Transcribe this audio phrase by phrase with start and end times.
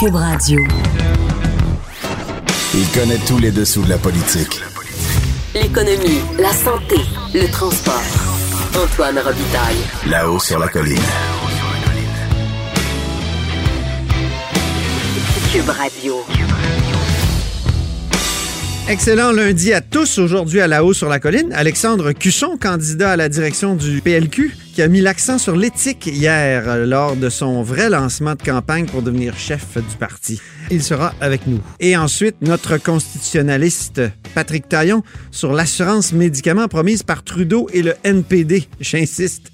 [0.00, 0.60] Cube Radio.
[2.74, 4.60] Il connaît tous les dessous de la politique.
[5.54, 6.96] L'économie, la santé,
[7.34, 8.02] le transport.
[8.76, 9.76] Antoine Robitaille.
[10.08, 10.98] Là-haut sur la colline.
[15.52, 16.24] Cube Radio.
[18.88, 20.18] Excellent lundi à tous.
[20.18, 24.56] Aujourd'hui à la haut sur la colline, Alexandre Cusson, candidat à la direction du PLQ,
[24.78, 28.86] qui a mis l'accent sur l'éthique hier euh, lors de son vrai lancement de campagne
[28.86, 30.40] pour devenir chef du parti.
[30.70, 31.58] Il sera avec nous.
[31.80, 34.00] Et ensuite, notre constitutionnaliste
[34.36, 38.68] Patrick Taillon sur l'assurance médicaments promise par Trudeau et le NPD.
[38.78, 39.50] J'insiste.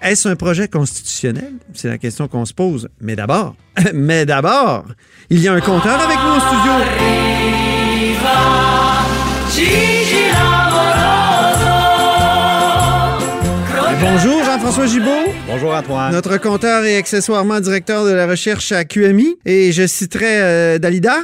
[0.00, 1.52] Est-ce un projet constitutionnel?
[1.74, 2.88] C'est la question qu'on se pose.
[2.98, 3.54] Mais d'abord,
[3.92, 4.86] mais d'abord,
[5.28, 7.61] il y a un compteur avec nous au studio.
[14.02, 15.32] Bonjour Jean-François Gibault.
[15.46, 16.10] Bonjour Antoine.
[16.10, 19.36] Notre compteur et accessoirement directeur de la recherche à QMI.
[19.46, 21.18] Et je citerai euh, Dalida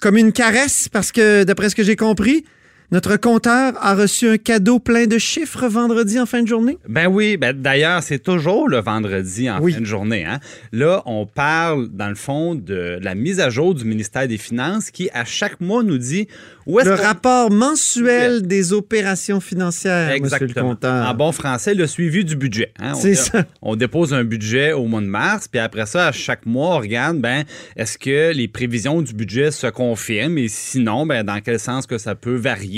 [0.00, 2.46] comme une caresse parce que, d'après ce que j'ai compris,
[2.92, 6.78] notre compteur a reçu un cadeau plein de chiffres vendredi en fin de journée?
[6.88, 9.72] Ben oui, ben d'ailleurs, c'est toujours le vendredi en Oui.
[9.72, 10.24] fin de journée.
[10.24, 10.38] Hein?
[10.72, 14.90] Là, on parle, dans le fond, de la mise à jour du ministère des Finances
[14.90, 16.28] qui, à chaque mois, nous dit
[16.66, 20.68] où est-ce Le rapport mensuel des opérations financières, monsieur le Exactement.
[20.70, 21.06] compteur.
[21.08, 22.72] En bon français, le suivi du budget.
[22.78, 22.92] hein.
[22.94, 23.44] On- C'est ça.
[23.60, 26.78] On dépose un budget au mois de mars, puis après ça, à chaque mois, on
[26.78, 27.44] regarde, ben,
[27.76, 31.98] est-ce que les prévisions du budget se confirment et sinon, ben, dans quel sens que
[31.98, 32.73] ça peut varier.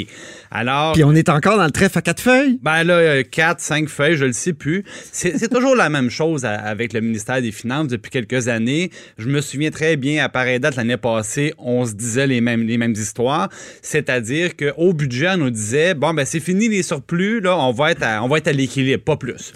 [0.50, 2.58] Alors, Puis on est encore dans le trèfle à quatre feuilles?
[2.62, 4.84] Ben là, 4, 5 feuilles, je le sais plus.
[5.12, 8.90] C'est toujours la même chose avec le ministère des Finances depuis quelques années.
[9.18, 12.66] Je me souviens très bien, à pareille date, l'année passée, on se disait les mêmes,
[12.66, 13.48] les mêmes histoires.
[13.82, 17.92] C'est-à-dire qu'au budget, on nous disait, bon, ben c'est fini les surplus, là, on va
[17.92, 19.52] être à, on va être à l'équilibre, pas plus.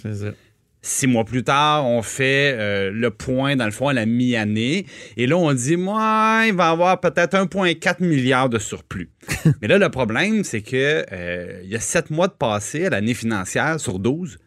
[0.83, 4.87] Six mois plus tard, on fait euh, le point, dans le fond, à la mi-année.
[5.19, 9.11] Et là, on dit, moi, il va y avoir peut-être 1,4 milliard de surplus.
[9.63, 12.91] Mais là, le problème, c'est que euh, il y a sept mois de passé à
[12.91, 14.39] l'année financière sur 12.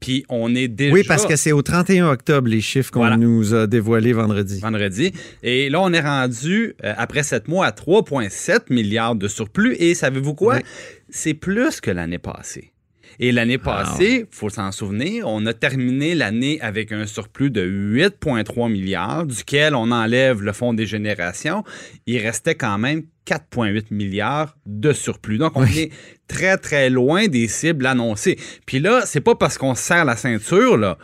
[0.00, 0.94] Puis on est déjà...
[0.94, 3.18] Oui, parce que c'est au 31 octobre les chiffres qu'on Voilà.
[3.18, 4.58] nous a dévoilés vendredi.
[4.58, 5.12] vendredi.
[5.42, 9.76] Et là, on est rendu, euh, après sept mois, à 3,7 milliards de surplus.
[9.78, 10.56] Et savez-vous quoi?
[10.56, 10.62] Oui.
[11.10, 12.72] C'est plus que l'année passée.
[13.18, 17.62] Et l'année passée, il faut s'en souvenir, on a terminé l'année avec un surplus de
[17.62, 21.64] 8,3 milliards, duquel on enlève le fonds des générations.
[22.06, 25.38] Il restait quand même 4,8 milliards de surplus.
[25.38, 25.90] Donc, on est
[26.28, 28.38] très, très loin des cibles annoncées.
[28.66, 30.98] Puis là, c'est pas parce qu'on se serre la ceinture, là.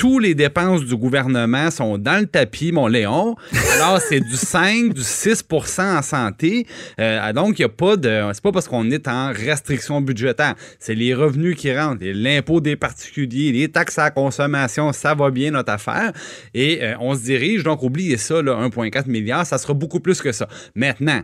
[0.00, 3.36] Tous les dépenses du gouvernement sont dans le tapis, mon Léon.
[3.74, 6.66] Alors, c'est du 5, du 6% en santé.
[6.98, 8.22] Euh, donc, il n'y a pas de.
[8.32, 10.54] C'est pas parce qu'on est en restriction budgétaire.
[10.78, 15.30] C'est les revenus qui rentrent, l'impôt des particuliers, les taxes à la consommation, ça va
[15.30, 16.14] bien notre affaire.
[16.54, 20.22] Et euh, on se dirige, donc oubliez ça, là, 1,4 milliard, ça sera beaucoup plus
[20.22, 20.48] que ça.
[20.74, 21.20] Maintenant,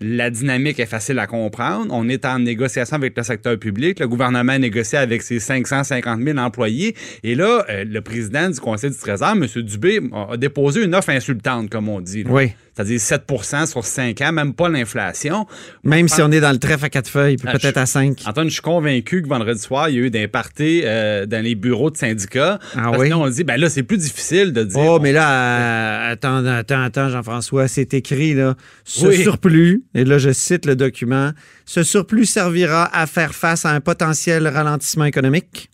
[0.00, 1.86] la dynamique est facile à comprendre.
[1.90, 4.00] On est en négociation avec le secteur public.
[4.00, 6.94] Le gouvernement négocie avec ses 550 000 employés.
[7.22, 9.46] Et là, euh, le président du Conseil du Trésor, M.
[9.62, 12.24] Dubé, a déposé une offre insultante, comme on dit.
[12.28, 12.52] Oui.
[12.78, 13.24] C'est-à-dire 7
[13.66, 15.48] sur 5 ans, même pas l'inflation.
[15.82, 18.22] Même si on est dans le trèfle à quatre feuilles, puis Ah, peut-être à cinq.
[18.24, 21.42] Antoine, je suis convaincu que vendredi soir, il y a eu des parties euh, dans
[21.42, 22.60] les bureaux de syndicats.
[22.76, 23.06] Ah parce oui?
[23.06, 24.78] que là, on dit, ben là, c'est plus difficile de dire.
[24.78, 28.54] Oh, mais là, euh, attends, attends, attends, Jean-François, c'est écrit, là.
[28.84, 29.22] Ce Oui.
[29.24, 31.32] surplus, et là, je cite le document,
[31.66, 35.68] ce surplus servira à faire face à un potentiel ralentissement économique,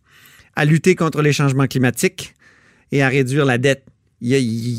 [0.57, 2.33] à lutter contre les changements climatiques
[2.93, 3.85] et à réduire la dette.
[4.21, 4.31] Il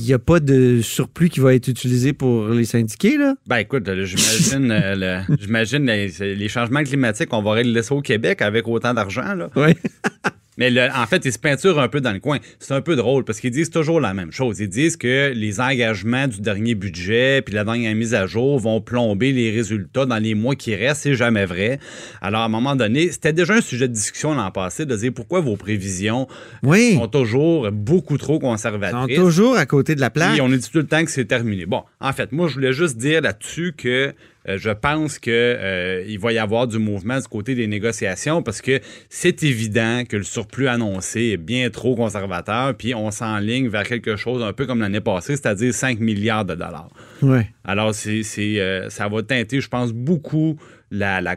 [0.05, 3.35] n'y a, pas de surplus qui va être utilisé pour les syndiqués, là?
[3.45, 5.35] Ben écoute, j'imagine euh, le-
[5.85, 9.35] les, les changements climatiques, on va régler ça au Québec avec autant d'argent.
[9.35, 9.49] là.
[9.55, 9.73] Oui.
[10.57, 12.39] Mais le- en fait, ils se peinturent un peu dans le coin.
[12.59, 14.59] C'est un peu drôle parce qu'ils disent toujours la même chose.
[14.59, 18.79] Ils disent que les engagements du dernier budget puis la dernière mise à jour vont
[18.81, 21.01] plomber les résultats dans les mois qui restent.
[21.03, 21.79] C'est jamais vrai.
[22.21, 25.11] Alors, à un moment donné, c'était déjà un sujet de discussion l'an passé de dire
[25.13, 26.27] pourquoi vos prévisions
[26.63, 26.93] Oui.
[26.95, 29.15] sont toujours beaucoup trop Ils sont conservatrices.
[29.17, 30.31] toujours à côté de la plaque.
[30.33, 31.65] Puis on dit tout le temps que c'est terminé.
[31.65, 34.13] Bon, en fait, moi, je voulais juste dire là-dessus que
[34.47, 38.61] euh, je pense que euh, va y avoir du mouvement du côté des négociations parce
[38.61, 43.83] que c'est évident que le surplus annoncé est bien trop conservateur, puis on s'enligne vers
[43.83, 46.89] quelque chose un peu comme l'année passée, c'est-à-dire 5 milliards de dollars.
[47.21, 47.49] Ouais.
[47.63, 50.57] Alors, c'est, c'est, euh, ça va teinter, je pense, beaucoup
[50.91, 51.35] la, la,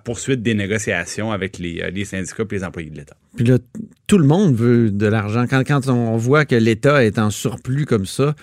[0.00, 3.16] poursuite des négociations avec les, les syndicats et les employés de l'État.
[3.36, 3.58] Puis là,
[4.06, 5.46] tout le monde veut de l'argent.
[5.48, 8.34] Quand, quand on voit que l'État est en surplus comme ça,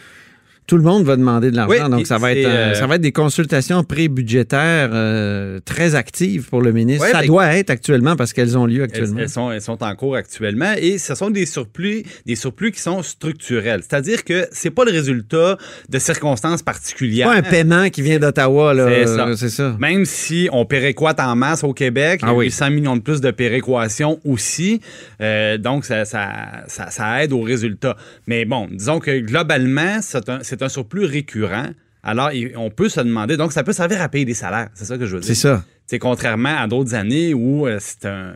[0.68, 1.84] tout le monde va demander de l'argent.
[1.84, 5.96] Oui, Donc, ça va, être, euh, euh, ça va être des consultations pré-budgétaires euh, très
[5.96, 7.06] actives pour le ministre.
[7.06, 9.20] Ouais, ça ben- doit être actuellement parce qu'elles ont lieu actuellement.
[9.20, 12.80] elles sont, elles sont en cours actuellement et ce sont des surplus, des surplus qui
[12.80, 13.82] sont structurels.
[13.88, 15.58] C'est-à-dire que c'est pas le résultat
[15.90, 17.28] de circonstances particulières.
[17.28, 18.74] pas un paiement qui vient d'Ottawa.
[18.76, 19.28] C'est ça.
[19.36, 19.76] C'est ça.
[19.80, 22.48] Même si on péréquate en masse au Québec, il y a oui.
[22.48, 24.80] eu 100 millions de plus de péréquation aussi.
[25.22, 26.30] Euh, donc, ça, ça,
[26.68, 27.98] ça, ça aide au résultat.
[28.28, 31.70] Mais bon, disons que globalement, c'est un, c'est un surplus récurrent.
[32.04, 34.98] Alors, on peut se demander, donc ça peut servir à payer des salaires, c'est ça
[34.98, 35.28] que je veux dire.
[35.28, 35.64] C'est ça.
[35.86, 37.78] C'est contrairement à d'autres années où euh,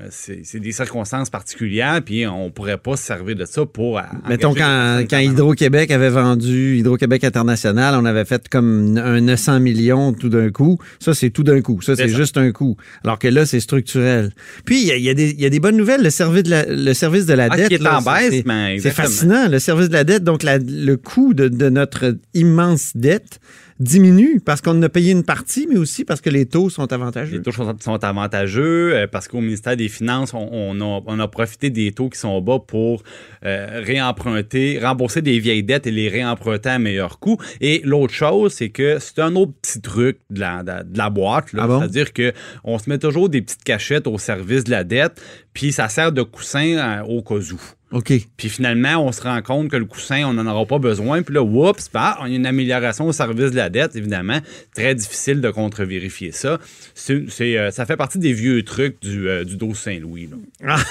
[0.10, 4.02] c'est des circonstances particulières, puis on pourrait pas se servir de ça pour.
[4.28, 10.28] Mettons, quand, Hydro-Québec avait vendu Hydro-Québec International, on avait fait comme un 900 millions tout
[10.30, 10.78] d'un coup.
[11.00, 11.82] Ça, c'est tout d'un coup.
[11.82, 12.76] Ça, c'est juste un coup.
[13.04, 14.32] Alors que là, c'est structurel.
[14.66, 16.04] Puis, il y a, il y a des- il y a des bonnes nouvelles.
[16.04, 17.70] Le service de la, le service de la Ah, dette.
[17.70, 19.48] qui est là, en c'est- baisse, mais C'est fascinant.
[19.48, 23.40] Le service de la dette, donc la- le coût de, de notre immense dette
[23.80, 26.92] diminue parce qu'on en a payé une partie, mais aussi parce que les taux sont
[26.92, 27.38] avantageux.
[27.38, 31.20] Les taux sont, sont avantageux euh, parce qu'au ministère des Finances, on, on a, on
[31.20, 33.04] a profité des taux qui sont bas pour
[33.46, 37.38] euh, réemprunter, rembourser des vieilles dettes et les réemprunter à meilleur coût.
[37.62, 41.10] Et l'autre chose, c'est que c'est un autre petit truc de la, de, de la
[41.10, 41.50] boîte.
[41.58, 41.80] Ah bon?
[41.80, 45.22] C'est-à-dire qu'on se met toujours des petites cachettes au service de la dette,
[45.54, 47.62] puis ça sert de coussin euh, au cas où.
[47.92, 48.12] OK.
[48.36, 51.22] Puis finalement, on se rend compte que le coussin, on n'en aura pas besoin.
[51.22, 54.40] Puis là, oups, bah, on a une amélioration au service de la dette, évidemment.
[54.76, 56.60] Très difficile de contre-vérifier ça.
[56.96, 60.28] C'est, c'est, euh, ça fait partie des vieux trucs du, euh, du 12 Saint-Louis.
[60.28, 60.38] là.
[60.76, 60.84] Ah,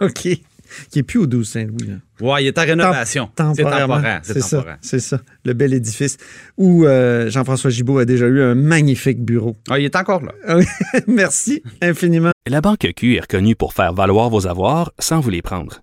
[0.06, 0.28] OK.
[0.90, 1.86] Qui est plus au 12 Saint-Louis.
[1.86, 1.94] là.
[2.26, 3.28] Ouais, il est en rénovation.
[3.36, 3.94] C'est Temporairement.
[3.96, 4.20] temporaire.
[4.22, 5.20] C'est, C'est ça, c'est ça.
[5.44, 6.16] Le bel édifice
[6.56, 9.56] où euh, Jean-François Gibault a déjà eu un magnifique bureau.
[9.68, 10.32] Ah, il est encore là.
[10.46, 10.64] Ah oui,
[11.06, 12.30] Merci infiniment.
[12.46, 15.82] La Banque Q est reconnue pour faire valoir vos avoirs sans vous les prendre.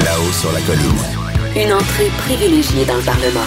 [0.00, 0.96] Là-haut sur la colline.
[1.54, 3.44] Une entrée privilégiée dans le Parlement.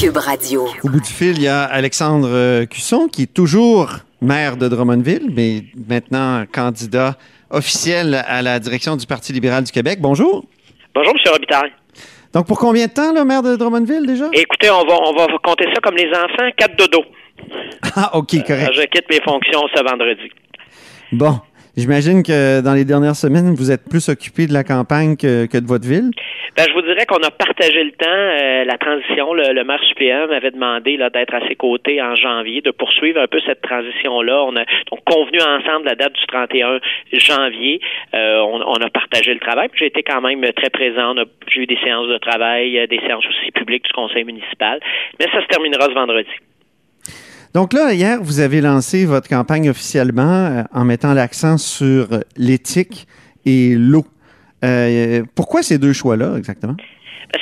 [0.00, 0.68] Cube Radio.
[0.84, 3.90] Au bout du fil, il y a Alexandre euh, Cusson, qui est toujours
[4.22, 7.16] maire de Drummondville, mais maintenant candidat
[7.50, 9.98] officiel à la direction du Parti libéral du Québec.
[10.00, 10.44] Bonjour.
[10.94, 11.32] Bonjour, M.
[11.32, 11.72] Robitaille.
[12.32, 14.26] Donc, pour combien de temps, le maire de Drummondville, déjà?
[14.32, 17.02] Écoutez, on va, on va compter ça comme les enfants, quatre dodo.
[17.96, 18.70] Ah, OK, correct.
[18.74, 20.30] Je quitte mes fonctions ce vendredi.
[21.12, 21.40] Bon,
[21.76, 25.58] j'imagine que dans les dernières semaines, vous êtes plus occupé de la campagne que, que
[25.58, 26.10] de votre ville?
[26.56, 29.32] Ben, je vous dirais qu'on a partagé le temps, euh, la transition.
[29.32, 33.28] Le, le maire suppléant m'avait demandé d'être à ses côtés en janvier, de poursuivre un
[33.28, 34.44] peu cette transition-là.
[34.44, 36.80] On a donc convenu ensemble la date du 31
[37.12, 37.80] janvier.
[38.14, 39.68] Euh, on, on a partagé le travail.
[39.74, 41.14] J'ai été quand même très présent.
[41.48, 44.80] J'ai eu des séances de travail, euh, des séances aussi publiques du conseil municipal.
[45.18, 46.30] Mais ça se terminera ce vendredi.
[47.52, 53.08] Donc là, hier, vous avez lancé votre campagne officiellement euh, en mettant l'accent sur l'éthique
[53.44, 54.06] et l'eau.
[54.64, 56.76] Euh, pourquoi ces deux choix-là, exactement?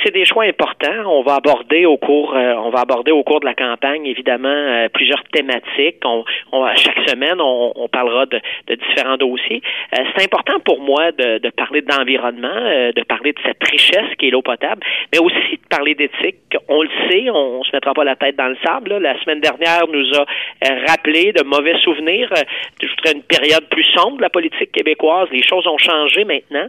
[0.03, 1.05] C'est des choix importants.
[1.07, 4.47] On va aborder au cours, euh, on va aborder au cours de la campagne évidemment
[4.49, 5.97] euh, plusieurs thématiques.
[6.05, 9.61] On, on- chaque semaine, on, on parlera de, de différents dossiers.
[9.97, 13.63] Euh, c'est important pour moi de, de parler de l'environnement, euh, de parler de cette
[13.69, 14.81] richesse qui est l'eau potable,
[15.11, 16.37] mais aussi de parler d'éthique.
[16.67, 18.91] On le sait, on, on se mettra pas la tête dans le sable.
[18.91, 18.99] là.
[18.99, 22.29] La semaine dernière nous a euh, rappelé de mauvais souvenirs.
[22.37, 22.41] Euh,
[22.81, 25.29] je voudrais une période plus sombre de la politique québécoise.
[25.31, 26.67] Les choses ont changé maintenant.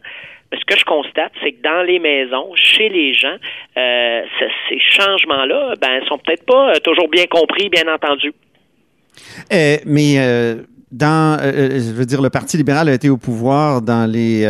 [0.52, 3.36] Ce que je constate, c'est que dans les maisons, chez les gens,
[3.76, 8.32] euh, ce- ces changements-là, ben, sont peut-être pas euh, toujours bien compris, bien entendus.
[9.52, 10.56] Euh, mais euh,
[10.90, 14.44] dans, je veux dire, le Parti libéral a été au pouvoir dans les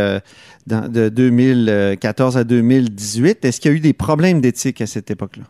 [0.66, 3.44] dans- de 2014 à 2018.
[3.44, 5.44] Est-ce qu'il y a eu des problèmes d'éthique à cette époque-là?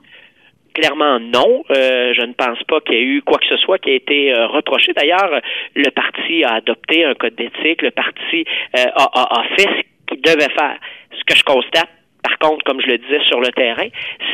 [0.75, 1.65] Clairement, non.
[1.71, 3.95] Euh, je ne pense pas qu'il y ait eu quoi que ce soit qui a
[3.95, 4.93] été euh, reproché.
[4.93, 5.41] D'ailleurs,
[5.75, 7.83] le parti a adopté un code d'éthique.
[7.83, 8.45] Le parti
[8.79, 10.79] euh, a, a- a fait ce qu'il devait faire.
[11.13, 11.89] Ce que je constate,
[12.23, 13.89] par contre, comme je le disais sur le terrain,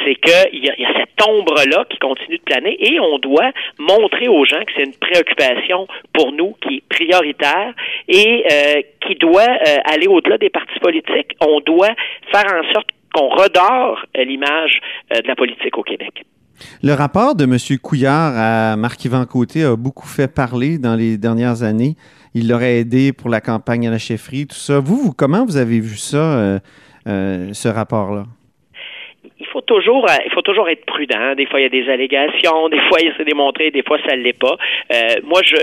[0.04, 4.44] c'est qu'il y, a, cette ombre-là qui continue de planer et on doit montrer aux
[4.44, 7.74] gens que c'est une préoccupation pour nous qui est prioritaire
[8.08, 11.36] et euh, qui doit euh, aller au-delà des partis politiques.
[11.40, 11.94] On doit
[12.32, 14.80] faire en sorte qu'on redore euh, l'image
[15.10, 16.24] de la politique au Québec.
[16.82, 17.78] Le rapport de M.
[17.82, 21.96] Couillard à Marc-Yvan Côté a beaucoup fait parler dans les dernières années.
[22.38, 24.78] Il l'aurait aidé pour la campagne à la chefferie, tout ça.
[24.78, 26.58] Vous, vous comment vous avez vu ça, euh,
[27.08, 28.26] euh, ce rapport-là?
[29.56, 31.34] Faut toujours, euh, il faut toujours être prudent.
[31.34, 34.14] Des fois, il y a des allégations, des fois, il s'est démontré, des fois, ça
[34.14, 34.56] ne l'est pas.
[34.92, 35.56] Euh, moi, je,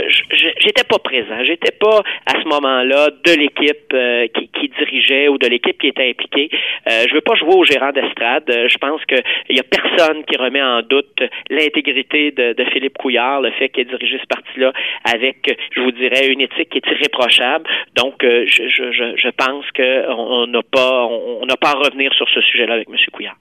[0.58, 5.38] j'étais pas présent, j'étais pas à ce moment-là de l'équipe euh, qui, qui, dirigeait ou
[5.38, 6.50] de l'équipe qui était impliquée.
[6.90, 8.50] Euh, je veux pas jouer au gérant d'estrade.
[8.50, 9.16] Euh, je pense que
[9.50, 11.22] il y a personne qui remet en doute
[11.52, 14.74] l'intégrité de, de, Philippe Couillard, le fait qu'il ait dirigé ce parti-là
[15.06, 17.70] avec, je vous dirais, une éthique qui est irréprochable.
[17.96, 22.42] Donc, je, je, je pense qu'on n'a pas, on n'a pas à revenir sur ce
[22.42, 22.96] sujet-là avec M.
[23.12, 23.36] Couillard.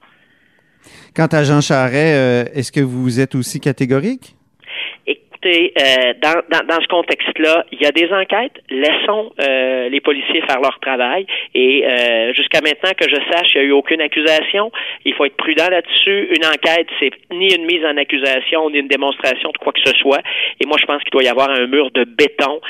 [1.15, 4.35] Quant à Jean Charret, euh, est-ce que vous êtes aussi catégorique?
[5.05, 8.63] Écoutez, euh, dans, ce contexte-là, il y a des enquêtes.
[8.69, 11.25] Laissons euh, les policiers faire leur travail.
[11.53, 11.83] Et
[12.35, 14.71] jusqu'à maintenant que je sache, il n'y a eu aucune accusation.
[15.05, 16.29] Il faut être prudent là-dessus.
[16.35, 19.93] Une enquête, c'est ni une mise en accusation, ni une démonstration de quoi que ce
[19.99, 20.21] soit.
[20.61, 22.61] Et moi, je pense qu'il doit y avoir un mur de béton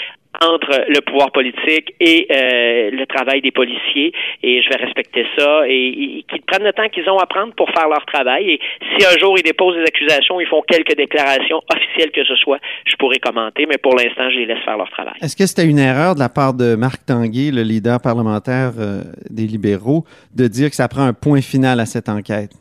[0.41, 5.63] entre le pouvoir politique et euh, le travail des policiers et je vais respecter ça
[5.67, 9.05] et, qu'ils prennent le temps qu'ils ont à prendre pour faire leur travail et si
[9.05, 12.95] un jour ils déposent des accusations, ils font quelques déclarations officielles que ce soit, je
[12.95, 15.13] pourrais commenter, mais pour l'instant, je les laisse faire leur travail.
[15.21, 19.01] Est-ce que c'était une erreur de la part de Marc Tanguay, le leader parlementaire euh,
[19.29, 20.03] des libéraux,
[20.35, 22.51] de dire que ça prend un point final à cette enquête?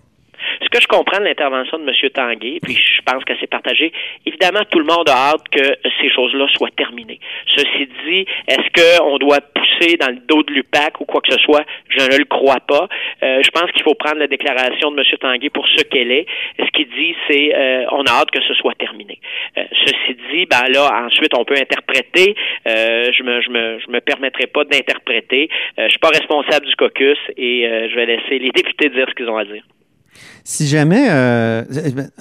[0.62, 2.10] Ce que je comprends de l'intervention de M.
[2.10, 3.92] Tanguay, puis je pense que c'est partagé,
[4.26, 7.20] évidemment, tout le monde a hâte que ces choses-là soient terminées.
[7.46, 8.68] Ceci dit, est-ce
[9.00, 11.64] qu'on doit pousser dans le dos de l'UPAC ou quoi que ce soit?
[11.88, 12.88] Je ne le crois pas.
[13.22, 15.04] Euh, je pense qu'il faut prendre la déclaration de M.
[15.20, 16.26] Tanguay pour ce qu'elle est.
[16.58, 19.18] Ce qu'il dit, c'est euh, on a hâte que ce soit terminé.
[19.58, 22.34] Euh, ceci dit, ben là, ensuite, on peut interpréter.
[22.66, 25.48] Euh, je me, je me, je me permettrai pas d'interpréter.
[25.78, 29.14] Euh, je suis pas responsable du caucus et je vais laisser les députés dire ce
[29.14, 29.62] qu'ils ont à dire.
[30.44, 31.64] Si jamais, euh,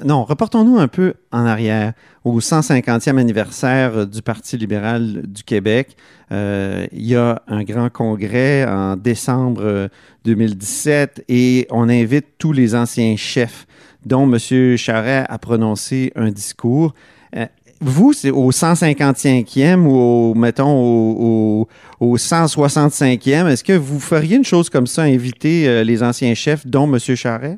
[0.06, 5.96] non, reportons-nous un peu en arrière au 150e anniversaire du Parti libéral du Québec.
[6.32, 9.90] Euh, il y a un grand congrès en décembre
[10.26, 13.66] 2017 et on invite tous les anciens chefs,
[14.06, 14.78] dont M.
[14.78, 16.94] Charret a prononcé un discours.
[17.36, 17.46] Euh,
[17.82, 21.68] vous, c'est au 155e ou au, mettons, au,
[22.00, 26.36] au, au 165e, est-ce que vous feriez une chose comme ça, inviter euh, les anciens
[26.36, 27.00] chefs, dont M.
[27.16, 27.58] Charret?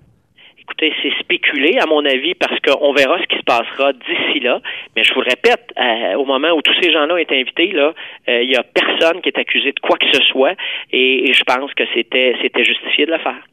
[0.80, 4.62] C'est spéculé, à mon avis, parce qu'on verra ce qui se passera d'ici là.
[4.96, 7.94] Mais je vous le répète, euh, au moment où tous ces gens-là ont invités, là,
[8.28, 10.56] il euh, n'y a personne qui est accusé de quoi que ce soit,
[10.92, 13.48] et, je pense que c'était justifié de le faire.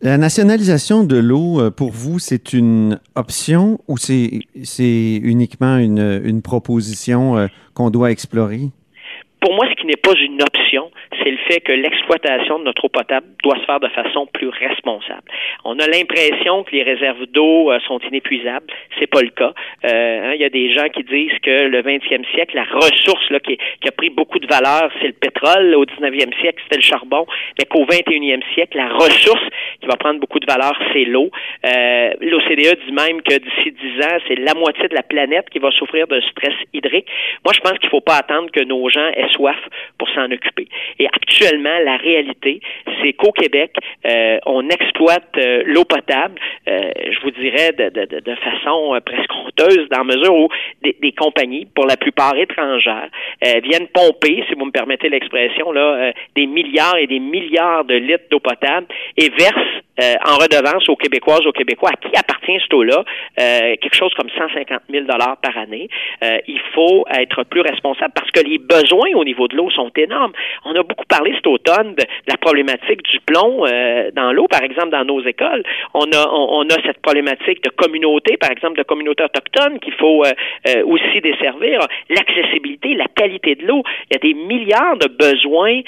[0.00, 7.48] La nationalisation de l'eau, euh, pour vous, c'est une option ou c'est uniquement une proposition
[7.74, 8.70] qu'on doit explorer?
[9.44, 10.90] Pour moi, ce qui n'est pas une option,
[11.22, 14.48] c'est le fait que l'exploitation de notre eau potable doit se faire de façon plus
[14.48, 15.20] responsable.
[15.64, 18.66] On a l'impression que les réserves d'eau euh, sont inépuisables.
[18.98, 19.52] C'est pas le cas.
[19.84, 23.28] Euh, hein, il y a des gens qui disent que le 20e siècle, la ressource
[23.28, 25.74] là, qui, a pris beaucoup de valeur, c'est le pétrole.
[25.74, 27.26] Au 19e siècle, c'était le charbon.
[27.58, 29.44] Mais qu'au 21e siècle, la ressource
[29.82, 31.30] qui va prendre beaucoup de valeur, c'est l'eau.
[31.66, 35.58] Euh, L'OCDE dit même que d'ici 10 ans, c'est la moitié de la planète qui
[35.58, 37.08] va souffrir de stress hydrique.
[37.44, 39.58] Moi, je pense qu'il faut pas attendre que nos gens soif
[39.98, 40.68] pour s'en occuper.
[40.98, 42.60] Et actuellement, la réalité,
[43.02, 43.72] c'est qu'au Québec,
[44.06, 49.32] euh, on exploite euh, l'eau potable, euh, je vous dirais, de, de, de façon presque
[49.34, 50.48] honteuse, dans mesure où
[50.82, 53.08] des, des, compagnies, pour la plupart étrangères,
[53.62, 58.24] viennent pomper, si vous me permettez l'expression, là, des milliards et des milliards de litres
[58.30, 58.86] d'eau potable
[59.16, 63.04] et versent euh, en redevance aux Québécoises, aux Québécois, à qui appartient ce taux-là,
[63.38, 65.88] euh, quelque chose comme 150 000 dollars par année.
[66.24, 70.32] Euh, il faut être plus responsable parce que les besoins niveau de l'eau sont énormes.
[70.64, 74.62] On a beaucoup parlé cet automne de la problématique du plomb euh, dans l'eau, par
[74.62, 75.62] exemple, dans nos écoles.
[75.94, 80.24] On a, on, a cette problématique de communauté, par exemple, de communautés autochtones qu'il faut
[80.24, 81.80] euh, aussi desservir.
[82.10, 83.82] L'accessibilité, la qualité de l'eau.
[84.10, 85.80] Il y a des milliards de besoins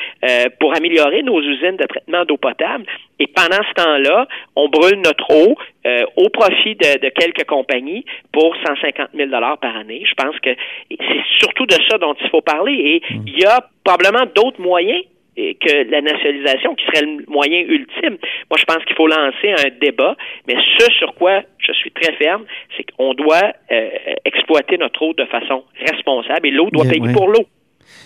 [0.59, 2.85] pour améliorer nos usines de traitement d'eau potable.
[3.19, 8.05] Et pendant ce temps-là, on brûle notre eau euh, au profit de, de, quelques compagnies
[8.33, 10.03] pour 150 000 dollars par année.
[10.05, 10.51] Je pense que
[10.91, 13.01] c'est surtout de ça dont il faut parler.
[13.09, 13.26] Mmh.
[13.27, 15.03] Il y a probablement d'autres moyens
[15.37, 18.17] que la nationalisation qui serait le moyen ultime.
[18.51, 20.17] Moi, je pense qu'il faut lancer un débat,
[20.49, 22.45] mais ce sur quoi je suis très ferme,
[22.77, 23.91] c'est qu'on doit euh,
[24.25, 27.13] exploiter notre eau de façon responsable et l'eau doit payer ouais.
[27.13, 27.45] pour l'eau.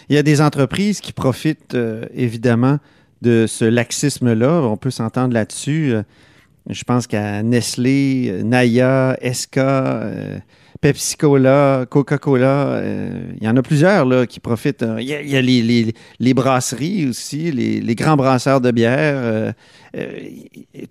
[0.08, 2.78] Il y a des entreprises qui profitent euh, évidemment
[3.22, 4.62] de ce laxisme-là.
[4.64, 5.92] On peut s'entendre là-dessus.
[5.92, 6.02] Euh,
[6.68, 10.38] Je pense qu'à Nestlé, Naya, Esca, euh,
[10.80, 14.82] Pepsi Cola, Coca-Cola, euh, il y en a plusieurs là, qui profitent.
[14.82, 19.16] Euh, Il y a, les, brasseries aussi, les, grands brasseurs de bière.
[19.16, 19.52] euh,
[19.96, 20.06] euh,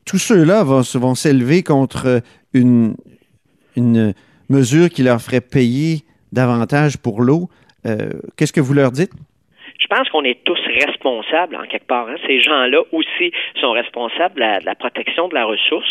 [0.06, 2.22] tous ceux-là vont, vont s'élever contre
[2.54, 2.96] une,
[4.50, 7.50] mesure qui leur ferait payer davantage pour l'eau.
[8.36, 9.12] Qu'est-ce que vous leur dites?
[9.80, 12.08] Je pense qu'on est tous responsables en quelque part.
[12.10, 12.16] hein.
[12.28, 13.32] Ces gens-là aussi
[13.62, 15.88] sont responsables de la, protection de la ressource.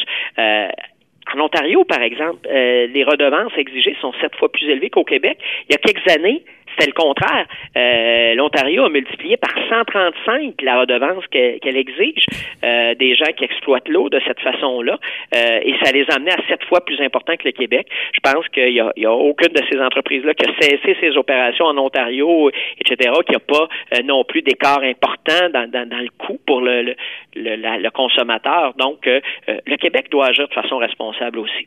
[1.35, 5.39] En Ontario, par exemple, euh, les redevances exigées sont sept fois plus élevées qu'au Québec.
[5.69, 6.43] Il y a quelques années,
[6.79, 7.47] c'était le contraire.
[7.77, 12.25] Euh, L'Ontario a multiplié par 135 la redevance que- qu'elle exige
[12.65, 14.99] euh, des gens qui exploitent l'eau de cette façon-là,
[15.35, 17.89] euh, et ça les a amenés à sept fois plus important que le Québec.
[18.13, 21.65] Je pense qu'il n'y a, a aucune de ces entreprises-là qui a cessé ses opérations
[21.67, 26.11] en Ontario, etc., qui n'a pas euh, non plus d'écart important dans, dans, dans le
[26.19, 26.95] coût pour le, le,
[27.35, 28.75] le- le consommateur.
[28.79, 31.67] Donc, euh, euh, le Québec doit agir de façon responsable aussi.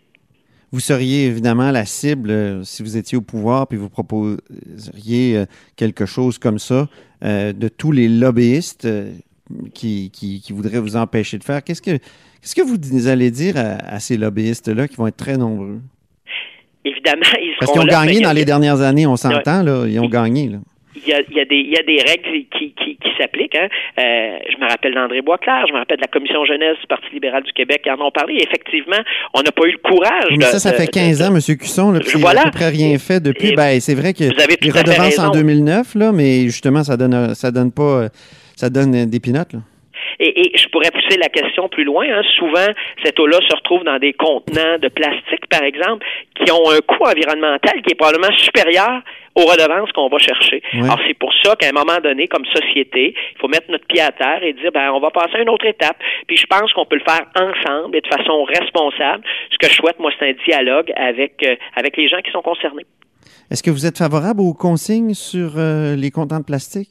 [0.71, 5.45] Vous seriez évidemment la cible euh, si vous étiez au pouvoir puis vous proposeriez euh,
[5.75, 6.87] quelque chose comme ça
[7.23, 8.87] euh, de tous les lobbyistes
[9.73, 11.61] qui, qui, qui voudraient vous empêcher de faire.
[11.61, 15.37] Qu'est-ce que, qu'est-ce que vous allez dire à, à ces lobbyistes-là qui vont être très
[15.37, 15.81] nombreux?
[16.85, 19.85] Évidemment, ils seront Parce qu'ils ont là, gagné dans les dernières années, on s'entend, là,
[19.87, 20.47] ils ont gagné.
[20.49, 20.57] Là.
[20.95, 23.09] Il y a, il y a des, il y a des règles qui, qui, qui
[23.17, 23.55] s'appliquent.
[23.55, 23.67] Hein.
[23.99, 27.05] Euh, je me rappelle d'André Boisclair, je me rappelle de la Commission jeunesse du Parti
[27.13, 28.35] libéral du Québec qui en ont parlé.
[28.41, 28.99] Effectivement,
[29.33, 30.31] on n'a pas eu le courage.
[30.31, 31.57] Mais de- ça, ça de- fait de- 15 de- ans, M.
[31.57, 32.41] Cusson, là, puis Voilà.
[32.41, 33.49] à peu près rien fait depuis.
[33.49, 35.31] Et Ben, c'est vrai que vous avez les redevances en raison.
[35.31, 38.09] 2009, là, mais justement, ça donne, ça donne pas, euh,
[38.55, 39.53] ça donne des pinottes.
[39.53, 39.59] Là.
[40.21, 42.05] Et, et je pourrais pousser la question plus loin.
[42.07, 42.21] Hein.
[42.37, 42.67] Souvent,
[43.03, 47.03] cette eau-là se retrouve dans des contenants de plastique, par exemple, qui ont un coût
[47.03, 49.01] environnemental qui est probablement supérieur
[49.35, 50.61] aux redevances qu'on va chercher.
[50.73, 54.01] Alors, c'est pour ça qu'à un moment donné, comme société, il faut mettre notre pied
[54.01, 55.97] à terre et dire, ben, on va passer à une autre étape.
[56.27, 59.23] Puis je pense qu'on peut le faire ensemble et de façon responsable.
[59.51, 62.41] Ce que je souhaite, moi, c'est un dialogue avec, euh, avec les gens qui sont
[62.41, 62.85] concernés.
[63.49, 66.89] Est-ce que vous êtes favorable aux consignes sur euh, les contenants de plastique?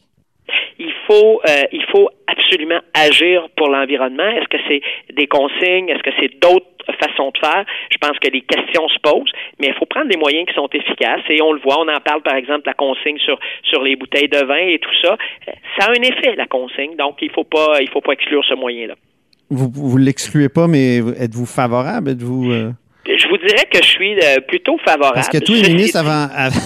[1.11, 4.29] Il faut euh, il faut absolument agir pour l'environnement.
[4.29, 4.81] Est-ce que c'est
[5.15, 5.89] des consignes?
[5.89, 6.67] Est-ce que c'est d'autres
[7.01, 7.65] façons de faire?
[7.91, 10.69] Je pense que les questions se posent, mais il faut prendre des moyens qui sont
[10.73, 11.81] efficaces et on le voit.
[11.81, 14.95] On en parle par exemple la consigne sur sur les bouteilles de vin et tout
[15.03, 15.17] ça.
[15.79, 18.55] Ça a un effet la consigne, donc il faut pas il faut pas exclure ce
[18.55, 18.95] moyen-là.
[19.51, 22.11] Vous vous l'excluez pas, mais êtes-vous favorable?
[22.11, 22.53] Êtes-vous.
[22.53, 22.71] euh,
[23.31, 25.15] vous dirais que je suis euh, plutôt favorable.
[25.15, 26.61] Parce que tous les ministres avant, avant-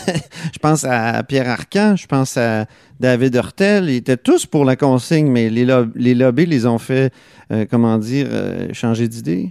[0.52, 2.64] je pense à Pierre Arcan, je pense à
[2.98, 6.78] David Hurtel, ils étaient tous pour la consigne, mais les, lob- les lobbies les ont
[6.78, 7.12] fait,
[7.52, 9.50] euh, comment dire, euh, changer d'idée?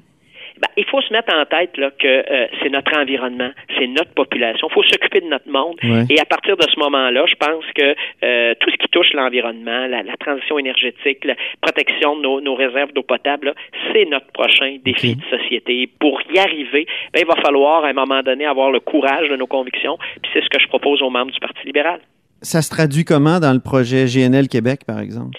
[0.64, 4.14] Ben, il faut se mettre en tête là, que euh, c'est notre environnement, c'est notre
[4.14, 4.70] population.
[4.72, 5.76] Il faut s'occuper de notre monde.
[5.84, 6.06] Ouais.
[6.10, 9.88] Et à partir de ce moment-là, je pense que euh, tout ce qui touche l'environnement,
[9.88, 13.54] la, la transition énergétique, la protection de nos, nos réserves d'eau potable,
[13.92, 15.90] c'est notre prochain défi de société.
[16.00, 19.36] Pour y arriver, ben, il va falloir à un moment donné avoir le courage de
[19.36, 19.98] nos convictions.
[20.22, 22.00] Puis c'est ce que je propose aux membres du Parti libéral.
[22.42, 25.38] Ça se traduit comment dans le projet GNL Québec, par exemple?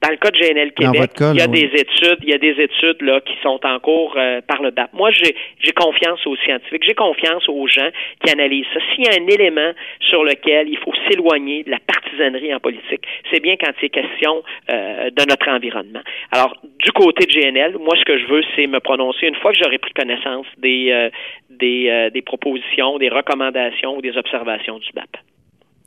[0.00, 2.54] Dans le cas de GNL Québec, il y a des études, il y a des
[2.62, 4.92] études là qui sont en cours euh, par le BAP.
[4.92, 7.90] Moi, j'ai j'ai confiance aux scientifiques, j'ai confiance aux gens
[8.24, 8.80] qui analysent ça.
[8.94, 13.02] S'il y a un élément sur lequel il faut s'éloigner de la partisanerie en politique,
[13.32, 16.02] c'est bien quand il est question euh, de notre environnement.
[16.30, 19.52] Alors, du côté de GNL, moi, ce que je veux, c'est me prononcer une fois
[19.52, 21.10] que j'aurai pris connaissance des euh,
[21.50, 25.16] des, euh, des propositions, des recommandations ou des observations du BAP.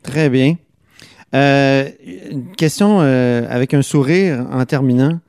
[0.04, 0.56] Très bien.
[1.34, 1.86] Euh,
[2.30, 5.20] une question euh, avec un sourire en terminant.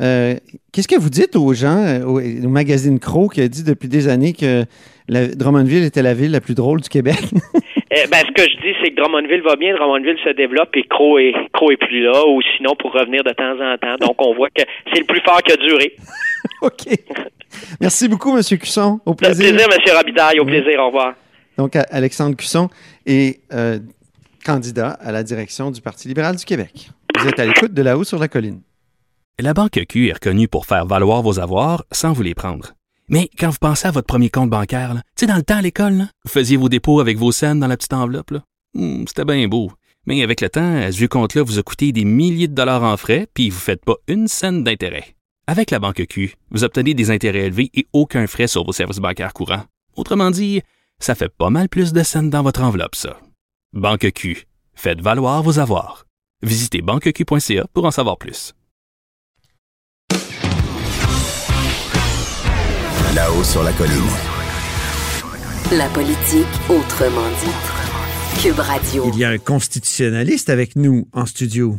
[0.00, 0.34] Euh,
[0.72, 4.08] Qu'est-ce que vous dites aux gens, au, au magazine Crow qui a dit depuis des
[4.08, 4.64] années que
[5.08, 7.18] la, Drummondville était la ville la plus drôle du Québec?
[7.94, 10.84] Eh ben, ce que je dis, c'est que Drummondville va bien, Drummondville se développe et
[10.84, 13.96] Crow est, Crow est plus là, ou sinon pour revenir de temps en temps.
[14.00, 15.94] Donc, on voit que c'est le plus fort qui a duré.
[16.62, 16.88] OK.
[17.82, 18.42] Merci beaucoup, M.
[18.58, 18.98] Cusson.
[19.04, 19.46] Au plaisir.
[19.46, 19.94] plaisir, M.
[19.94, 20.40] Robitaille.
[20.40, 20.80] Au plaisir.
[20.80, 21.12] Au revoir.
[21.58, 22.70] Donc, Alexandre Cusson
[23.06, 23.78] euh,
[24.42, 26.90] candidat à la direction du Parti libéral du Québec.
[27.18, 28.60] Vous êtes à l'écoute de là-haut sur la colline.
[29.38, 32.74] La Banque Q est reconnue pour faire valoir vos avoirs sans vous les prendre.
[33.08, 35.62] Mais quand vous pensez à votre premier compte bancaire, tu sais, dans le temps à
[35.62, 38.34] l'école, vous faisiez vos dépôts avec vos scènes dans la petite enveloppe.
[38.74, 39.72] Hmm, C'était bien beau.
[40.06, 42.96] Mais avec le temps, ce vieux compte-là vous a coûté des milliers de dollars en
[42.96, 45.14] frais, puis vous ne faites pas une scène d'intérêt.
[45.46, 48.98] Avec la Banque Q, vous obtenez des intérêts élevés et aucun frais sur vos services
[48.98, 49.64] bancaires courants.
[49.96, 50.62] Autrement dit,
[50.98, 53.18] ça fait pas mal plus de scènes dans votre enveloppe, ça.
[53.74, 54.46] Banque Q.
[54.74, 56.04] Faites valoir vos avoirs.
[56.42, 58.52] Visitez banqueq.ca pour en savoir plus.
[63.14, 63.94] Là-haut sur la colline.
[65.72, 68.42] La politique autrement dit.
[68.42, 69.10] Cube Radio.
[69.10, 71.78] Il y a un constitutionnaliste avec nous en studio.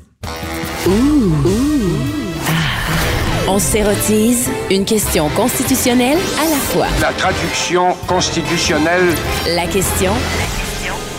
[3.48, 6.88] On s'érotise une question constitutionnelle à la fois.
[7.02, 9.14] La traduction constitutionnelle
[9.46, 10.14] La question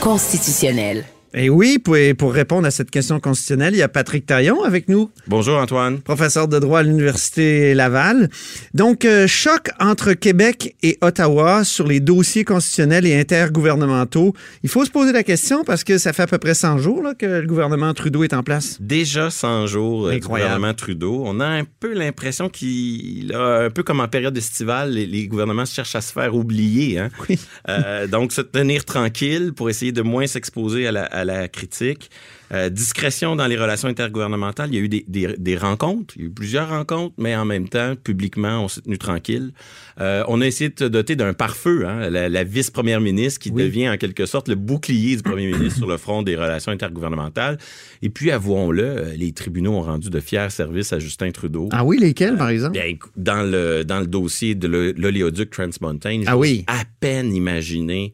[0.05, 1.07] constitutionnelle.
[1.37, 4.89] Et oui, pour, pour répondre à cette question constitutionnelle, il y a Patrick Taillon avec
[4.89, 6.01] nous, Bonjour Antoine.
[6.01, 8.29] professeur de droit à l'Université Laval.
[8.73, 14.33] Donc, euh, choc entre Québec et Ottawa sur les dossiers constitutionnels et intergouvernementaux.
[14.63, 17.03] Il faut se poser la question parce que ça fait à peu près 100 jours
[17.03, 18.79] là, que le gouvernement Trudeau est en place.
[18.81, 21.25] Déjà 100 jours euh, du gouvernement Trudeau.
[21.27, 25.27] On a un peu l'impression qu'il a, un peu comme en période estivale, les, les
[25.27, 27.01] gouvernements cherchent à se faire oublier.
[27.01, 27.09] Hein?
[27.29, 27.41] Oui.
[27.69, 32.11] Euh, donc, se tenir tranquille pour essayer de moins s'exposer à la, à la critique.
[32.53, 34.69] Euh, discrétion dans les relations intergouvernementales.
[34.71, 37.35] Il y a eu des, des- des rencontres, il y a eu plusieurs rencontres, mais
[37.35, 39.53] en même temps, publiquement, on s'est tenu tranquille.
[40.01, 43.51] Euh, on a essayé de se doter d'un pare-feu, hein, la, la vice-première ministre qui
[43.51, 47.59] devient en quelque sorte le bouclier du premier ministre sur le front des relations intergouvernementales.
[48.03, 51.69] Et puis, avouons-le, euh, les tribunaux ont rendu de fiers services à Justin Trudeau.
[51.73, 52.75] Ah oui, lesquels, par exemple?
[52.75, 56.65] Bien, écou- dans le, dans le dossier de l'o- l'oléoduc Trans Mountain, Ah oui.
[56.69, 58.13] à peine imaginer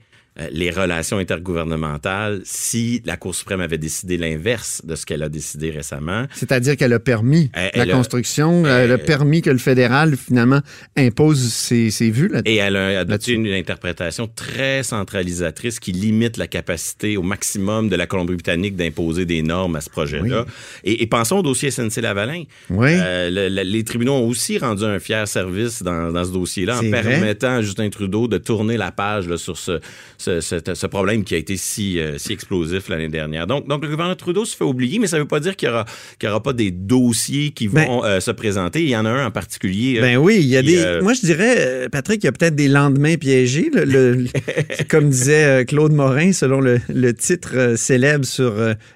[0.53, 5.71] les relations intergouvernementales si la Cour suprême avait décidé l'inverse de ce qu'elle a décidé
[5.71, 6.27] récemment.
[6.35, 10.17] C'est-à-dire qu'elle a permis Elle- la elle a- construction, elle a permis que le fédéral,
[10.17, 10.61] finalement,
[10.97, 12.29] impose ses, ses vues.
[12.29, 12.43] Là.
[12.45, 17.97] Et elle a adopté une, interprétation très centralisatrice qui limite la capacité au maximum de
[17.97, 20.47] la Colombie-Britannique d'imposer des normes à ce projet-là.
[20.85, 22.45] Et, et pensons au dossier SNC-Lavalin.
[22.71, 22.91] Oui.
[22.93, 26.79] Euh, le- le- les tribunaux ont aussi rendu un fier service dans, dans ce dossier-là
[26.79, 26.91] en vrai.
[27.03, 29.81] permettant à Justin Trudeau de tourner la page là, sur ce,
[30.21, 33.47] ce, ce- ce problème qui a été si, euh, si explosif l'année dernière.
[33.47, 35.69] Donc, donc, le gouvernement Trudeau se fait oublier, mais ça ne veut pas dire qu'il
[35.69, 35.87] n'y aura,
[36.25, 38.83] aura pas des dossiers qui Ben- vont euh, se présenter.
[38.83, 39.99] Il y en a un en particulier.
[39.99, 40.99] euh, Ben oui, il y a qui, des.
[41.03, 43.71] Moi, je dirais, Patrick, il y a peut-être des lendemains piégés.
[43.73, 44.27] Le- le-
[44.91, 48.55] comme disait Claude Morin, selon le, le titre célèbre sur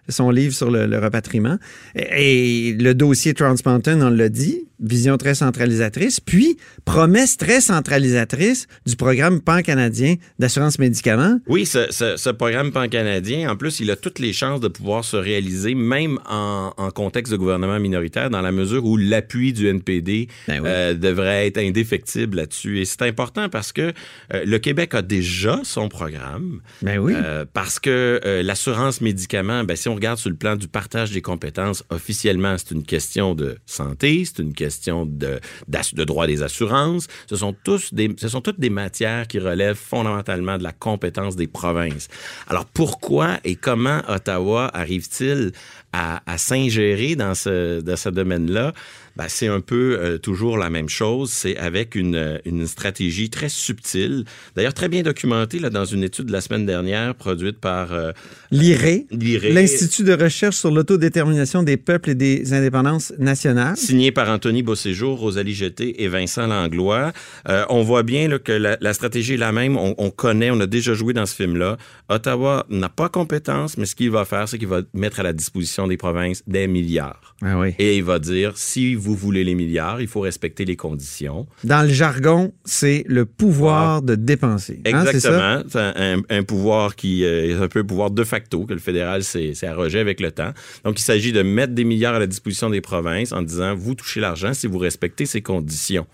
[0.08, 0.84] son livre sur le.
[1.96, 7.60] Et, et le dossier Trans Mountain, on l'a dit, vision très centralisatrice, puis promesse très
[7.60, 11.38] centralisatrice du programme pan-canadien d'assurance médicaments.
[11.46, 15.04] Oui, ce, ce- ce programme pan-canadien, en plus, il a toutes les chances de pouvoir
[15.04, 19.68] se réaliser, même en, en contexte de gouvernement minoritaire, dans la mesure où l'appui du
[19.68, 20.68] NPD Ben oui.
[20.70, 22.80] euh, devrait être indéfectible là-dessus.
[22.80, 23.92] Et c'est important parce que
[24.32, 26.60] euh, le Québec a déjà son programme.
[26.82, 27.12] Ben oui.
[27.16, 31.22] Euh, parce que l'assurance médicaments, ben, si on regarde sur le plan du partage des
[31.22, 37.06] compétences, officiellement, c'est une question de santé, c'est une question de, de droit des assurances.
[37.28, 41.36] Ce sont, tous des, ce sont toutes des matières qui relèvent fondamentalement de la compétence
[41.36, 42.08] des provinces.
[42.48, 45.52] Alors, pourquoi et comment Ottawa arrive-t-il
[45.94, 48.72] à, à s'ingérer dans ce, dans ce domaine-là?
[49.16, 51.30] Ben, c'est un peu euh, toujours la même chose.
[51.30, 54.24] C'est avec une, une stratégie très subtile,
[54.56, 58.10] d'ailleurs très bien documentée là, dans une étude de la semaine dernière produite par euh,
[58.50, 63.76] L'IRE, l'IRE, l'Institut de recherche sur l'autodétermination des peuples et des indépendances nationales.
[63.76, 67.12] signé par Anthony Beauséjour, Rosalie Jeté et Vincent Langlois.
[67.48, 69.76] Euh, on voit bien là, que la, la stratégie est la même.
[69.76, 71.76] On, on connaît, on a déjà joué dans ce film-là.
[72.08, 75.32] Ottawa n'a pas compétence, mais ce qu'il va faire, c'est qu'il va mettre à la
[75.32, 77.34] disposition des provinces des milliards.
[77.42, 77.74] Ah oui.
[77.78, 81.46] Et il va dire, si vous voulez les milliards, il faut respecter les conditions.
[81.64, 84.80] Dans le jargon, c'est le pouvoir de dépenser.
[84.86, 85.04] Hein?
[85.04, 85.62] Exactement.
[85.68, 88.80] C'est un, un pouvoir qui euh, est un peu un pouvoir de facto que le
[88.80, 90.52] fédéral s'est s'est arrogé avec le temps.
[90.84, 93.94] Donc, il s'agit de mettre des milliards à la disposition des provinces en disant, vous
[93.94, 96.06] touchez l'argent si vous respectez ces conditions.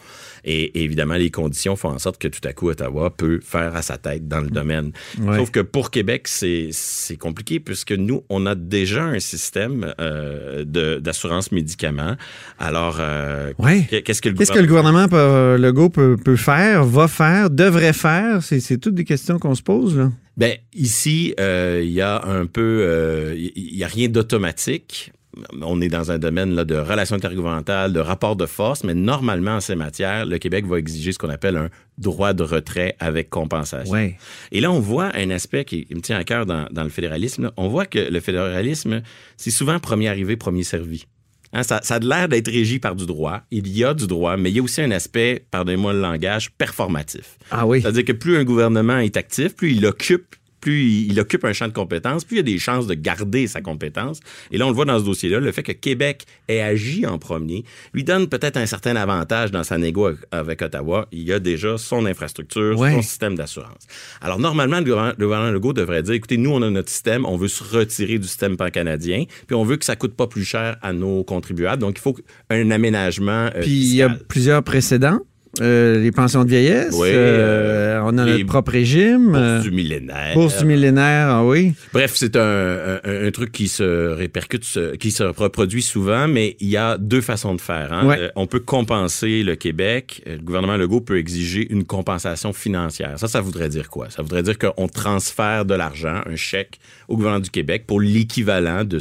[0.45, 3.75] Et, et évidemment, les conditions font en sorte que tout à coup, Ottawa peut faire
[3.77, 4.93] à sa tête dans le domaine.
[5.21, 5.37] Ouais.
[5.39, 6.71] Sauf que pour Québec, c'est
[7.19, 10.65] compliqué puisque nous, on a déjà un système euh,
[11.01, 12.17] d'assurance médicaments.
[12.59, 13.87] Alors, euh, Ouais.
[14.05, 18.43] qu'est-ce que le que le gouvernement peut- Legault peut, peut faire, va faire, devrait faire?
[18.43, 19.97] C'est toutes des questions qu'on se pose.
[19.97, 20.11] Là.
[20.37, 25.13] Ben ici, euh, il y a un peu, euh, il y, a rien d'automatique.
[25.61, 29.57] On est dans un domaine là, de relations intergouvernementales, de rapports de force, mais normalement
[29.57, 33.31] en ces matières, le Québec va exiger ce qu'on appelle un droit de retrait avec
[33.31, 33.93] compensation.
[33.93, 34.17] Ouais.
[34.51, 37.45] Et là, on voit un aspect qui me tient à cœur dans, dans le fédéralisme.
[37.45, 37.53] là.
[37.57, 39.03] On voit que le fédéralisme,
[39.37, 41.07] c'est souvent premier arrivé, premier servi.
[41.53, 43.41] Hein, ça, ça a l'air d'être régi par du droit.
[43.51, 46.53] Il y a du droit, mais il y a aussi un aspect, pardonnez-moi le langage,
[46.53, 47.39] performatif.
[47.51, 47.83] Ah oui.
[47.83, 51.53] C'est-à-dire que plus un gouvernement est actif, plus il occupe plus il, il occupe un
[51.53, 54.21] champ de compétences, plus il y a des chances de garder sa compétence.
[54.51, 57.19] Et là, on le voit dans ce dossier-là, le fait que Québec ait agi en
[57.19, 61.07] premier lui donne peut-être un certain avantage dans sa négo avec, Ottawa.
[61.13, 62.93] Il y a déjà son infrastructure, Ouais.
[62.93, 63.87] son système d'assurance.
[64.21, 67.25] Alors, normalement, le gouvernement, le gouvernement Legault devrait dire, écoutez, nous, on a notre système,
[67.27, 70.45] on veut se retirer du système pan-canadien, puis on veut que ça coûte pas plus
[70.45, 71.81] cher à nos contribuables.
[71.81, 72.17] Donc, il faut
[72.51, 75.21] un aménagement euh, Puis il y a plusieurs précédents.
[75.61, 76.95] Euh, les pensions de vieillesse.
[76.99, 79.35] Oui, euh, on a notre propre régime.
[79.35, 80.35] euh, Bourse du millénaire.
[80.35, 81.73] bourse du millénaire, ah oui.
[81.93, 84.65] Bref, c'est un, un- un truc qui se répercute,
[84.99, 87.93] qui se reproduit souvent, mais il y a deux façons de faire.
[87.93, 88.07] hein.
[88.07, 88.17] Ouais.
[88.19, 90.23] Euh, on peut compenser le Québec.
[90.27, 93.19] Euh, Le gouvernement Legault peut exiger une compensation financière.
[93.19, 94.09] Ça, ça voudrait dire quoi?
[94.11, 98.85] Ça voudrait dire qu'on transfère de l'argent, un chèque, au gouvernement du Québec pour l'équivalent
[98.85, 98.99] de,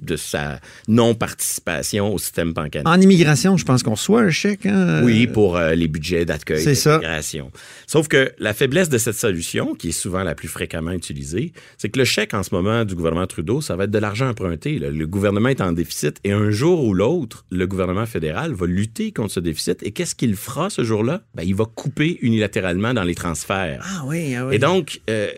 [0.00, 2.82] de sa non-participation au système bancaire.
[2.84, 4.66] En immigration, je pense qu'on reçoit un chèque.
[4.66, 5.02] hein?
[5.04, 6.98] Oui, pour euh, les budgets d'accueil, C'est ça.
[6.98, 7.50] d'immigration.
[7.86, 11.88] Sauf que la faiblesse de cette solution, qui est souvent la plus fréquemment utilisée, c'est
[11.90, 14.78] que le chèque en ce moment du gouvernement Trudeau, ça va être de l'argent emprunté.
[14.78, 14.90] là.
[14.90, 19.12] Le gouvernement est en déficit et un jour ou l'autre, le gouvernement fédéral va lutter
[19.12, 19.82] contre ce déficit.
[19.82, 21.22] Et qu'est-ce qu'il fera ce jour-là?
[21.34, 23.84] Ben, il va couper unilatéralement dans les transferts.
[23.84, 24.54] Ah oui, ah oui.
[24.54, 25.28] Et donc, euh,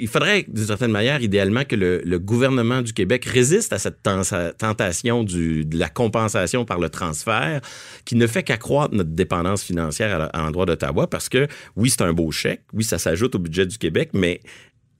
[0.00, 4.01] il faudrait, d'une certaine manière, idéalement, que le, le gouvernement du Québec résiste à cette
[4.02, 7.60] tentation du, de la compensation par le transfert,
[8.04, 12.12] qui ne fait qu'accroître notre dépendance financière à, l'endroit d'Ottawa, parce que oui, c'est un
[12.12, 14.40] beau chèque, oui, ça s'ajoute au budget du Québec, mais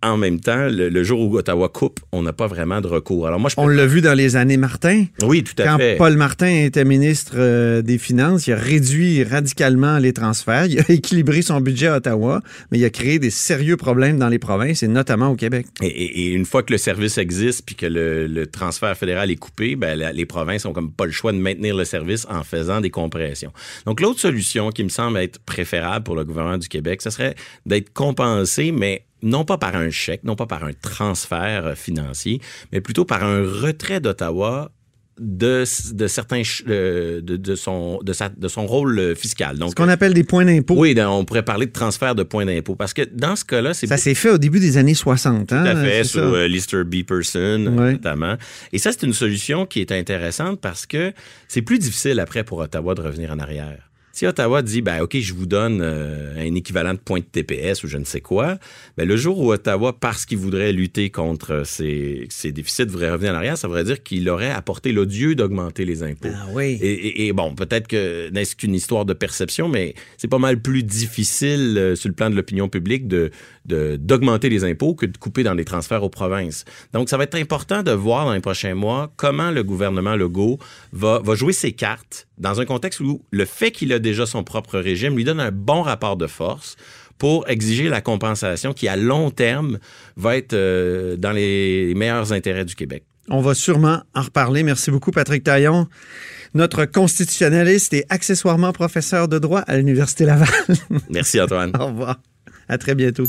[0.02, 3.26] en même temps, le, le jour où Ottawa coupe, on n'a pas vraiment de recours.
[3.26, 5.04] Alors moi, je On l'a vu dans les années Martin.
[5.22, 5.96] Oui, tout à Quand fait.
[5.96, 10.66] Paul Martin était ministre euh, des Finances, il a réduit radicalement les transferts.
[10.66, 14.28] Il a équilibré son budget à Ottawa, mais il a créé des sérieux problèmes dans
[14.28, 15.66] les provinces et notamment au Québec.
[15.82, 19.30] Et, et- et une fois que le service existe puis que le, le transfert fédéral
[19.30, 22.26] est coupé, ben, la- les provinces ont comme pas le choix de maintenir le service
[22.28, 23.52] en faisant des compressions.
[23.86, 27.34] Donc l'autre solution qui me semble être préférable pour le gouvernement du Québec, ce serait
[27.66, 32.40] d'être compensé, mais non pas par un chèque, non pas par un transfert euh, financier,
[32.72, 34.70] mais plutôt par un retrait d'Ottawa
[35.20, 39.58] de, de certains euh, de, de son de, sa- de son rôle euh, fiscal.
[39.58, 40.74] Donc Ce qu'on appelle des points d'impôt.
[40.78, 43.86] oui, on pourrait parler de transfert de points d'impôt parce que dans ce cas-là, c'est
[43.86, 45.52] Ça s'est fait au début des années 60.
[45.52, 45.62] Hein?
[45.64, 47.02] tout à fait, sous euh, Lister B.
[47.06, 47.92] Person, Ouais.
[47.92, 48.36] notamment.
[48.72, 51.12] Et ça, c'est une solution qui est intéressante parce que
[51.46, 53.90] c'est plus difficile après pour Ottawa de revenir en arrière.
[54.12, 57.82] Si Ottawa dit, ben, OK, je vous donne euh, un équivalent de point de TPS
[57.84, 58.58] ou je ne sais quoi,
[58.96, 63.32] ben, le jour où Ottawa, parce qu'il voudrait lutter contre ses, ses déficits, voudrait revenir
[63.32, 66.28] en arrière, ça voudrait dire qu'il aurait apporté l'odieux d'augmenter les impôts.
[66.34, 66.78] Ah oui.
[66.82, 70.60] Et, et- et bon, peut-être que n'est-ce qu'une histoire de perception, mais c'est pas mal
[70.60, 73.30] plus difficile euh, sur le plan de l'opinion publique de-
[73.64, 76.64] d'augmenter les impôts que de couper dans les transferts aux provinces.
[76.92, 80.58] Donc, ça va être important de voir dans les prochains mois comment le gouvernement Legault
[80.92, 84.44] va, va jouer ses cartes dans un contexte où le fait qu'il a déjà son
[84.44, 86.76] propre régime lui donne un bon rapport de force
[87.18, 89.78] pour exiger la compensation qui, à long terme,
[90.16, 93.04] va être euh, dans les meilleurs intérêts du Québec.
[93.28, 94.62] On va sûrement en reparler.
[94.62, 95.86] Merci beaucoup, Patrick Taillon,
[96.54, 100.48] notre constitutionnaliste et accessoirement professeur de droit à l'Université Laval.
[101.08, 101.70] Merci, Antoine.
[101.78, 102.20] Au revoir.
[102.68, 103.28] À très bientôt.